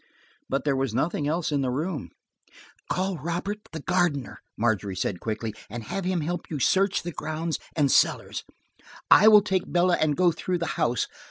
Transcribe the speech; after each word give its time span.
But 0.49 0.63
there 0.63 0.75
was 0.75 0.95
nothing 0.95 1.27
else 1.27 1.51
in 1.51 1.61
the 1.61 1.69
room. 1.69 2.09
"Call 2.89 3.17
Robert, 3.19 3.59
the 3.71 3.81
gardener," 3.81 4.39
Margery 4.57 4.95
said 4.95 5.19
quickly, 5.19 5.53
"and 5.69 5.83
have 5.83 6.05
him 6.05 6.21
help 6.21 6.49
you 6.49 6.57
search 6.57 7.03
the 7.03 7.11
grounds 7.11 7.59
and 7.75 7.91
cellars. 7.91 8.43
I 9.11 9.27
will 9.27 9.43
take 9.43 9.71
Bella 9.71 9.97
and 10.01 10.17
go 10.17 10.31
through 10.31 10.57
the 10.57 10.65
house. 10.73 11.05